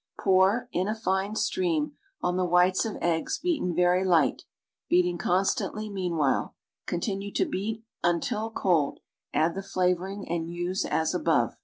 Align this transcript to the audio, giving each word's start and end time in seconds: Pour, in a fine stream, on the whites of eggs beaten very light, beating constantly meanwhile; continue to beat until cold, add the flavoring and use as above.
Pour, 0.19 0.67
in 0.71 0.87
a 0.87 0.95
fine 0.95 1.35
stream, 1.35 1.91
on 2.23 2.35
the 2.35 2.43
whites 2.43 2.85
of 2.85 2.95
eggs 3.03 3.37
beaten 3.37 3.71
very 3.75 4.03
light, 4.03 4.45
beating 4.89 5.19
constantly 5.19 5.91
meanwhile; 5.91 6.55
continue 6.87 7.31
to 7.33 7.45
beat 7.45 7.83
until 8.03 8.49
cold, 8.49 8.99
add 9.31 9.53
the 9.53 9.61
flavoring 9.61 10.27
and 10.27 10.49
use 10.49 10.85
as 10.85 11.13
above. 11.13 11.55